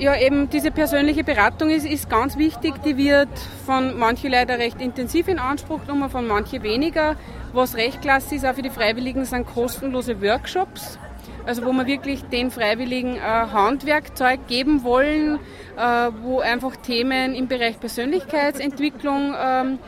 [0.00, 2.72] Ja, eben diese persönliche Beratung ist, ist ganz wichtig.
[2.86, 3.28] Die wird
[3.66, 7.16] von manchen leider recht intensiv in Anspruch genommen, von manchen weniger.
[7.52, 10.98] Was recht klasse ist, auch für die Freiwilligen, sind kostenlose Workshops.
[11.44, 15.38] Also wo wir wirklich den Freiwilligen äh, Handwerkzeug geben wollen,
[15.76, 19.78] äh, wo einfach Themen im Bereich Persönlichkeitsentwicklung ähm,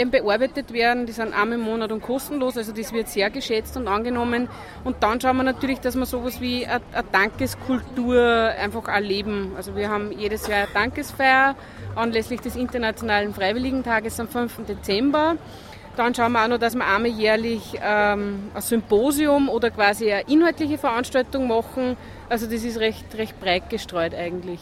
[0.00, 1.06] eben bearbeitet werden.
[1.06, 4.48] Die sind einmal im Monat und kostenlos, also das wird sehr geschätzt und angenommen.
[4.84, 6.80] Und dann schauen wir natürlich, dass wir sowas wie eine,
[7.12, 8.20] Dankeskultur
[8.58, 9.52] einfach erleben.
[9.56, 11.54] Also wir haben jedes Jahr eine Dankesfeier
[11.94, 14.66] anlässlich des Internationalen Freiwilligentages am 5.
[14.66, 15.36] Dezember.
[15.96, 20.22] Dann schauen wir auch noch, dass wir einmal jährlich ähm, ein Symposium oder quasi eine
[20.28, 21.96] inhaltliche Veranstaltung machen.
[22.28, 24.60] Also das ist recht, recht breit gestreut eigentlich.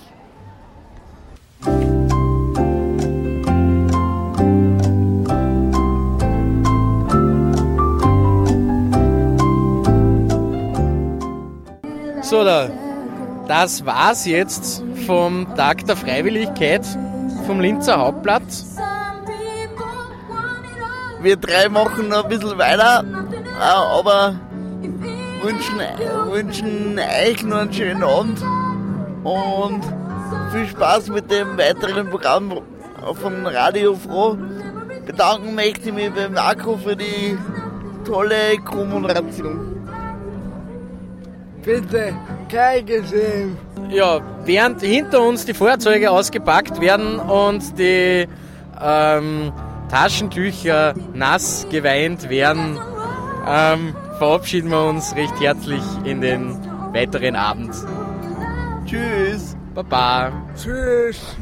[12.29, 12.68] So, da,
[13.47, 16.85] das war's jetzt vom Tag der Freiwilligkeit
[17.47, 18.76] vom Linzer Hauptplatz.
[21.22, 23.03] Wir drei machen noch ein bisschen weiter,
[23.59, 24.39] äh, aber
[25.41, 25.81] wünschen,
[26.31, 28.43] wünschen euch noch einen schönen Abend
[29.24, 29.81] und
[30.53, 32.61] viel Spaß mit dem weiteren Programm
[33.22, 34.37] vom Radio Froh.
[35.07, 37.39] Bedanken möchte ich mich beim Marco für die
[38.05, 39.68] tolle Kommunikation.
[41.69, 42.14] Bitte,
[42.49, 43.59] gleich gesehen.
[43.91, 48.27] Ja, während hinter uns die Feuerzeuge ausgepackt werden und die
[48.81, 49.53] ähm,
[49.91, 52.79] Taschentücher nass geweint werden,
[53.47, 56.57] ähm, verabschieden wir uns recht herzlich in den
[56.95, 57.75] weiteren Abend.
[58.87, 59.55] Tschüss.
[59.75, 60.33] Baba.
[60.57, 61.37] Tschüss.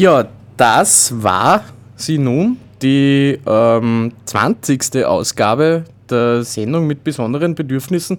[0.00, 0.26] Ja,
[0.56, 1.62] das war
[1.94, 5.04] sie nun, die ähm, 20.
[5.04, 8.18] Ausgabe der Sendung mit besonderen Bedürfnissen.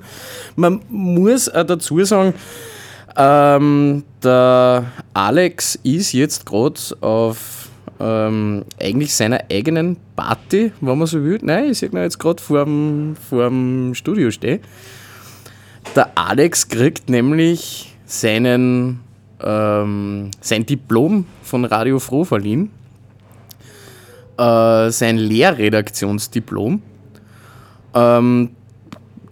[0.56, 2.36] Man muss auch dazu sagen,
[3.18, 7.70] ähm, der Alex ist jetzt gerade auf
[8.00, 11.40] ähm, eigentlich seiner eigenen Party, wenn man so will.
[11.42, 14.60] Nein, ich sehe jetzt gerade vor dem Studio stehen.
[15.96, 19.00] Der Alex kriegt nämlich seinen,
[19.44, 22.72] ähm, sein Diplom von Radio Froh verliehen.
[24.38, 26.82] Äh, sein Lehrredaktionsdiplom.
[27.94, 28.50] Ähm,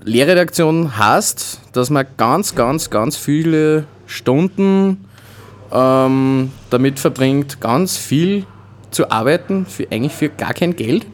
[0.04, 5.06] Lehrredaktion heißt, dass man ganz, ganz, ganz viele Stunden
[5.72, 8.46] ähm, damit verbringt, ganz viel
[8.92, 11.06] zu arbeiten, für, eigentlich für gar kein Geld,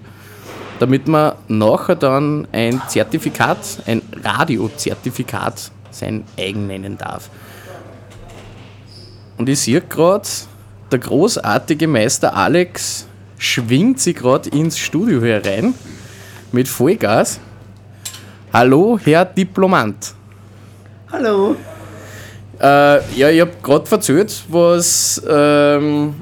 [0.80, 7.30] damit man nachher dann ein Zertifikat, ein Radiozertifikat sein eigen nennen darf.
[9.38, 10.28] Und ich sehe gerade,
[10.92, 13.06] der großartige Meister Alex
[13.38, 15.74] schwingt sich gerade ins Studio herein
[16.52, 17.40] mit Vollgas.
[18.54, 20.14] Hallo, Herr Diplomant.
[21.12, 21.56] Hallo.
[22.62, 26.16] Äh, ja, ich habe gerade verzählt, was, ähm,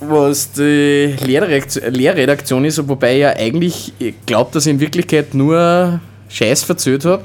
[0.00, 3.92] was die Lehrredaktion, Lehrredaktion ist, wobei ich ja eigentlich
[4.26, 7.22] glaube, dass ich in Wirklichkeit nur Scheiß verzählt habe.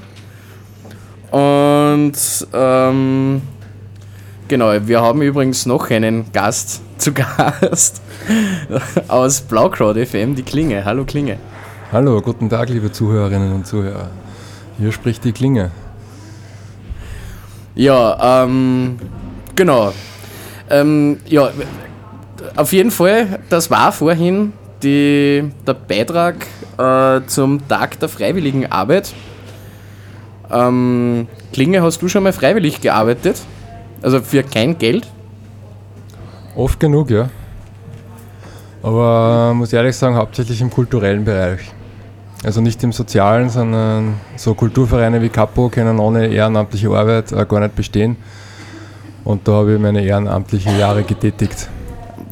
[1.31, 2.13] Und
[2.53, 3.41] ähm,
[4.51, 8.01] genau, wir haben übrigens noch einen Gast zu Gast
[9.07, 10.83] aus Blaukraut FM, die Klinge.
[10.83, 11.37] Hallo Klinge.
[11.93, 14.09] Hallo, guten Tag, liebe Zuhörerinnen und Zuhörer.
[14.77, 15.71] Hier spricht die Klinge.
[17.75, 18.97] Ja, ähm,
[19.55, 19.93] genau.
[20.69, 21.51] Ähm, ja,
[22.57, 24.51] auf jeden Fall, das war vorhin
[24.83, 26.45] die, der Beitrag
[26.77, 29.13] äh, zum Tag der freiwilligen Arbeit.
[30.51, 33.41] Ähm, Klinge, hast du schon mal freiwillig gearbeitet?
[34.01, 35.07] Also für kein Geld?
[36.55, 37.29] Oft genug, ja.
[38.83, 41.71] Aber äh, muss ehrlich sagen, hauptsächlich im kulturellen Bereich.
[42.43, 47.59] Also nicht im sozialen, sondern so Kulturvereine wie Capo können ohne ehrenamtliche Arbeit äh, gar
[47.59, 48.17] nicht bestehen.
[49.23, 51.69] Und da habe ich meine ehrenamtlichen Jahre getätigt.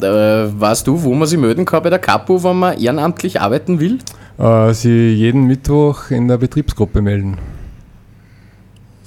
[0.02, 3.78] Äh, weißt du, wo man sich melden kann bei der Capo, wenn man ehrenamtlich arbeiten
[3.78, 3.98] will?
[4.38, 7.38] Äh, sie jeden Mittwoch in der Betriebsgruppe melden.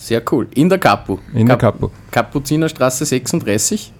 [0.04, 0.50] Sehr cool.
[0.54, 1.20] In der Capo.
[1.34, 1.90] In der Capo.
[2.12, 3.94] Kapuzinerstraße 36.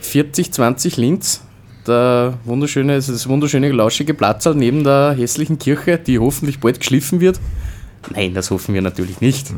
[0.00, 1.42] 4020 Linz.
[1.86, 6.80] Der wunderschöne, es ist das wunderschöne lauschige Platzal neben der hässlichen Kirche, die hoffentlich bald
[6.80, 7.38] geschliffen wird.
[8.12, 9.52] Nein, das hoffen wir natürlich nicht.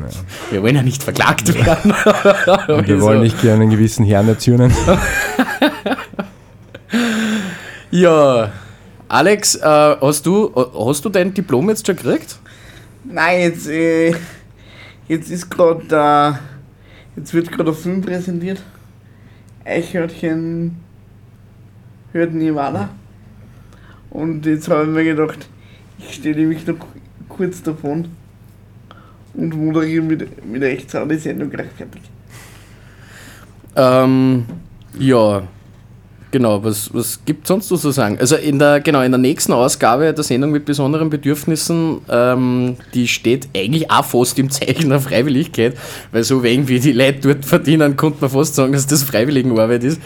[0.51, 1.91] Wir wollen ja nicht verklagt werden.
[2.67, 4.71] Und wir wollen nicht gerne einen gewissen Herrn erzürnen.
[7.91, 8.51] Ja,
[9.07, 12.37] Alex, äh, hast, du, hast du dein Diplom jetzt schon gekriegt?
[13.05, 14.13] Nein, jetzt, äh,
[15.07, 16.39] jetzt ist gerade,
[17.15, 18.61] äh, jetzt wird gerade ein Film präsentiert.
[19.63, 20.77] Eichhörnchen
[22.11, 22.89] hört Nirvana.
[24.09, 25.47] Und jetzt habe ich mir gedacht,
[25.97, 26.77] ich stelle mich noch
[27.27, 28.09] kurz davon
[29.33, 32.01] und moderiere mit, mit Rechtsau die Sendung gleich fertig.
[33.75, 34.45] Ähm,
[34.97, 35.43] ja,
[36.35, 38.17] genau, was, was gibt es sonst noch zu sagen?
[38.19, 43.07] Also in der, genau, in der nächsten Ausgabe der Sendung mit besonderen Bedürfnissen, ähm, die
[43.07, 45.77] steht eigentlich auch fast im Zeichen der Freiwilligkeit,
[46.11, 49.85] weil so wenig wie die Leute dort verdienen, könnte man fast sagen, dass das Freiwilligenarbeit
[49.85, 50.01] ist.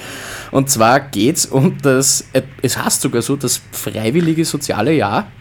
[0.52, 5.32] Und zwar geht es um das, äh, es heißt sogar so, das freiwillige soziale Jahr.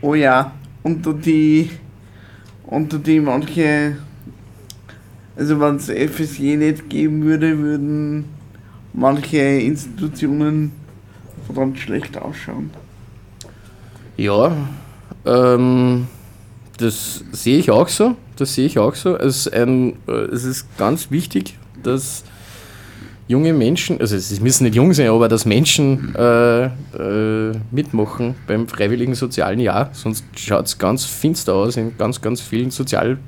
[0.00, 0.50] Oh ja,
[0.82, 1.70] unter die,
[2.66, 3.98] unter die manche,
[5.36, 8.39] also wenn es FSJ nicht geben würde, würden
[8.92, 10.72] manche Institutionen
[11.46, 12.70] verdammt schlecht ausschauen.
[14.16, 14.56] Ja,
[15.24, 16.06] ähm,
[16.78, 18.16] das sehe ich auch so.
[18.36, 19.16] Das sehe ich auch so.
[19.16, 22.24] Es ist, ein, äh, es ist ganz wichtig, dass
[23.28, 28.66] junge Menschen, also es müssen nicht jung sein, aber dass Menschen äh, äh, mitmachen beim
[28.66, 33.20] freiwilligen sozialen Jahr, sonst schaut es ganz finster aus in ganz, ganz vielen Sozialbereichen.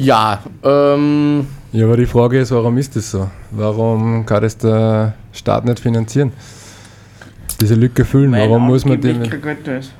[0.00, 3.28] Ja, ähm, Ja, aber die Frage ist, warum ist das so?
[3.50, 6.32] Warum kann das der Staat nicht finanzieren?
[7.60, 9.30] Diese Lücke füllen, warum muss man Geld
[9.66, 9.92] da ist.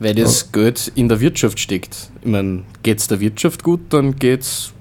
[0.00, 2.10] weil das Geld in der Wirtschaft steckt.
[2.22, 4.72] Ich meine, geht es der Wirtschaft gut, dann geht es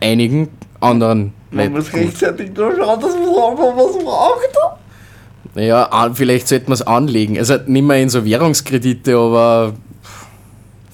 [0.00, 0.48] einigen
[0.80, 2.00] anderen Man nicht muss gut.
[2.00, 3.26] rechtzeitig da schauen, dass man
[3.76, 4.78] was braucht.
[5.54, 7.38] Naja, an- vielleicht sollte man es anlegen.
[7.38, 9.74] Also nicht mehr in so Währungskredite, aber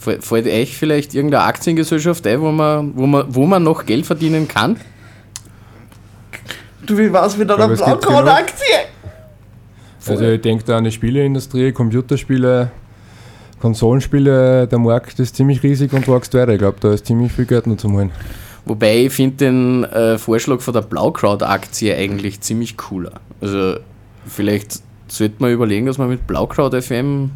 [0.02, 4.48] fällt euch vielleicht irgendeine Aktiengesellschaft ein, wo man, wo man, wo man noch Geld verdienen
[4.48, 4.76] kann?
[6.84, 8.66] Du, wie war's mit einer Blaukraut-Aktie?
[10.06, 12.72] Also ich denke da an die Spieleindustrie, Computerspiele,
[13.60, 16.52] Konsolenspiele, der Markt ist ziemlich riesig und wächst weiter.
[16.52, 18.10] Ich glaube, da ist ziemlich viel Geld noch zu holen.
[18.64, 23.12] Wobei ich finde den äh, Vorschlag von der Blaukraut-Aktie eigentlich ziemlich cooler.
[23.40, 23.76] Also
[24.26, 27.30] vielleicht sollte man überlegen, dass man mit Blaukraut FM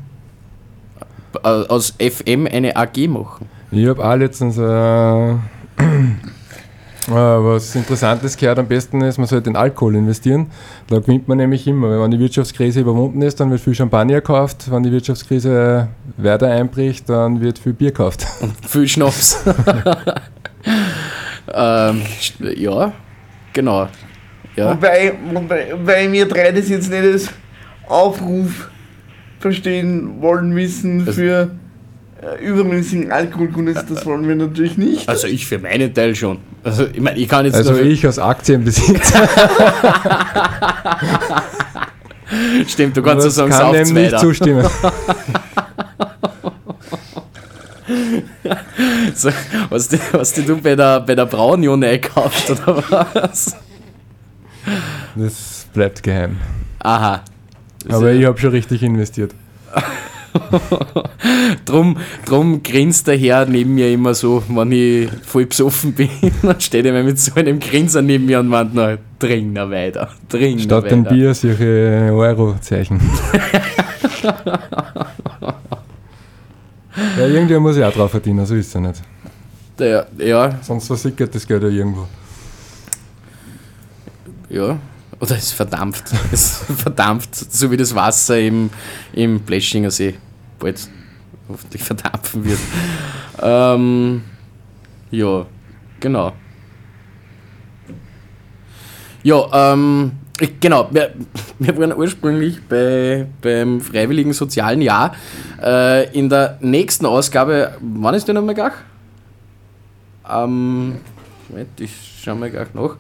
[1.43, 3.47] aus FM eine AG machen.
[3.70, 5.37] Ich habe auch letztens äh, äh,
[7.09, 8.59] was Interessantes gehört.
[8.59, 10.51] Am besten ist, man sollte in Alkohol investieren.
[10.89, 12.01] Da gewinnt man nämlich immer.
[12.03, 14.70] Wenn die Wirtschaftskrise überwunden ist, dann wird viel Champagner gekauft.
[14.70, 18.26] Wenn die Wirtschaftskrise weiter einbricht, dann wird viel Bier gekauft.
[18.41, 19.45] Und viel Schnaps.
[21.53, 22.03] ähm,
[22.57, 22.93] ja,
[23.53, 23.89] genau.
[24.55, 24.70] Ja.
[24.70, 27.28] Wobei, wobei, wobei wir drei das jetzt nicht als
[27.87, 28.70] Aufruf
[29.47, 31.51] verstehen wollen müssen Also für
[32.20, 35.09] äh, übermäßigen Alkoholgenuss, das wollen wir natürlich nicht.
[35.09, 36.38] Also ich für meinen Teil schon.
[36.64, 39.28] Also ich meine, ich kann jetzt Also ich als Aktienbesitzer.
[42.66, 44.66] Stimmt, du kannst so sagen, kann dem nicht zustimmen.
[49.14, 49.30] so,
[49.70, 53.57] hast, du, hast du bei der, bei der Braunion eingekauft oder was?
[55.14, 56.38] Das bleibt geheim.
[56.80, 57.22] Aha.
[57.89, 59.32] Aber ich habe schon richtig investiert.
[61.64, 66.11] drum, drum grinst der Herr neben mir immer so, wenn ich voll besoffen bin.
[66.43, 69.70] Dann steht er mir mit so einem Grinser neben mir und meint, na, trink noch
[69.70, 70.97] weiter, trink noch Statt weiter.
[70.97, 73.01] dem Bier solche Eurozeichen.
[77.18, 79.03] ja, irgendwer muss ja auch drauf verdienen, so ist es ja nicht.
[79.78, 80.59] Der, ja.
[80.62, 82.07] Sonst versickert das Geld ja irgendwo.
[84.49, 84.78] Ja.
[85.21, 86.12] Oder es verdampft.
[86.33, 88.71] es verdampft, so wie das Wasser im,
[89.12, 90.14] im Bleschinger See
[90.59, 90.89] bald
[91.49, 92.59] hoffentlich verdampfen wird.
[93.41, 94.23] ähm,
[95.11, 95.47] ja,
[96.01, 96.33] genau.
[99.23, 100.12] Ja, ähm,
[100.61, 101.14] genau, wir,
[101.59, 105.14] wir waren ursprünglich bei, beim Freiwilligen Sozialen Jahr.
[105.62, 108.73] Äh, in der nächsten Ausgabe, wann ist die nochmal gleich?
[110.29, 110.97] Ähm,
[111.49, 111.93] Moment, ich
[112.23, 112.97] schau mal gleich nach.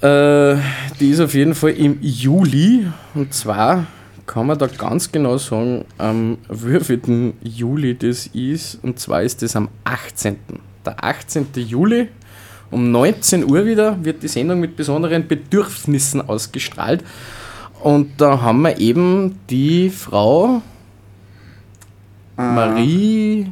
[0.00, 0.56] Äh,
[1.00, 2.86] die ist auf jeden Fall im Juli.
[3.14, 3.86] Und zwar
[4.26, 8.78] kann man da ganz genau sagen, am wievielten Juli das ist.
[8.82, 10.36] Und zwar ist das am 18.
[10.84, 11.48] Der 18.
[11.54, 12.08] Juli
[12.70, 17.02] um 19 Uhr wieder wird die Sendung mit besonderen Bedürfnissen ausgestrahlt.
[17.80, 20.60] Und da haben wir eben die Frau
[22.36, 23.50] Marie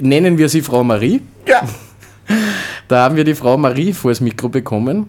[0.00, 1.22] nennen wir sie Frau Marie.
[1.46, 1.62] Ja.
[2.90, 5.08] Da haben wir die Frau Marie vor das Mikro bekommen.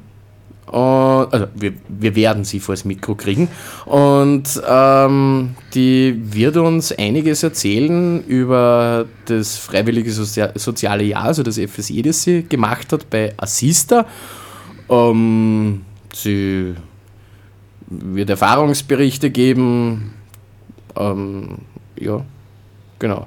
[0.67, 3.47] Und, also wir, wir werden sie vor das Mikro kriegen.
[3.87, 11.57] Und ähm, die wird uns einiges erzählen über das freiwillige Sozia soziale Jahr, also das
[11.57, 14.05] FSI, das sie gemacht hat bei Assista.
[14.87, 15.81] Ähm,
[16.13, 16.75] sie
[17.87, 20.13] wird Erfahrungsberichte geben.
[20.95, 21.57] Ähm,
[21.99, 22.23] ja,
[22.99, 23.25] genau.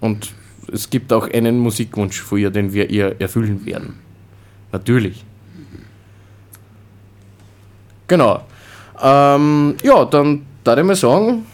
[0.00, 0.34] Und
[0.72, 3.94] es gibt auch einen Musikwunsch von ihr, den wir ihr erfüllen werden.
[4.72, 5.24] Natürlich.
[8.06, 8.42] Genau.
[9.02, 11.46] Ähm, ja, dann würde ich mal sagen,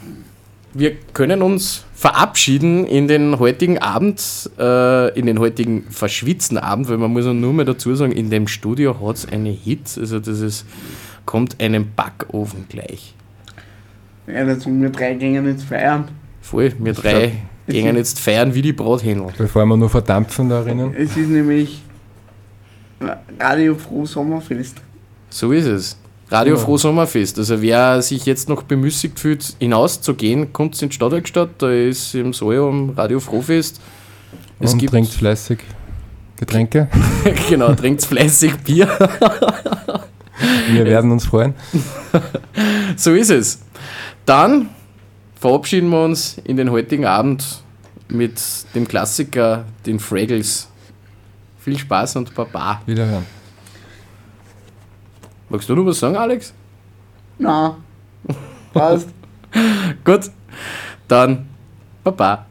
[0.74, 6.98] wir können uns verabschieden in den heutigen Abend, äh, in den heutigen verschwitzten Abend, weil
[6.98, 10.18] man muss ja nur mal dazu sagen, in dem Studio hat es eine Hit, also
[10.18, 10.66] das ist,
[11.24, 13.14] kommt einem Backofen gleich.
[14.26, 16.08] Ja, das sind wir drei gingen jetzt feiern.
[16.42, 17.32] Voll, wir drei
[17.66, 19.32] Es gehen jetzt feiern wie die Brathändler.
[19.36, 20.94] Bevor wir nur verdampfen da drinnen.
[20.94, 21.82] Es ist nämlich
[23.38, 24.76] Radio Froh Sommerfest.
[25.30, 25.98] So ist es.
[26.30, 26.64] Radio Genau.
[26.64, 27.38] Froh Sommerfest.
[27.38, 32.32] Also wer sich jetzt noch bemüßigt fühlt, hinauszugehen, kommt in die Stadtwerkstatt, da ist im
[32.32, 33.80] Soja Radio Frohfest.
[34.58, 35.58] Es und gibt trinkt fleißig
[36.36, 36.88] Getränke.
[37.48, 38.88] genau, trinkt fleißig Bier.
[40.70, 41.54] Wir werden uns freuen.
[42.96, 43.60] so ist es.
[44.24, 44.68] Dann
[45.36, 47.62] verabschieden wir uns in den heutigen Abend
[48.08, 48.40] mit
[48.74, 50.68] dem Klassiker, den Fraggles.
[51.58, 52.80] Viel Spaß und Baba.
[52.86, 53.26] Wiederhören.
[55.48, 56.52] Magst du noch was sagen, Alex?
[57.38, 57.76] Na,
[58.72, 59.08] passt.
[60.04, 60.30] Gut,
[61.08, 61.48] dann
[62.02, 62.46] Baba.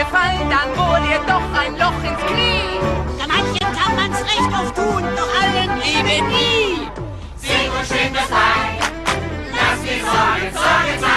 [0.00, 2.80] Gefallen, dann bohr dir doch ein Loch ins Knie.
[3.18, 6.88] Ja, manchen kann man's recht auf tun, doch allen eben nie.
[7.36, 8.78] Sing und schön das Heil.
[9.52, 11.09] Lass die Sorgen Sorgen sein.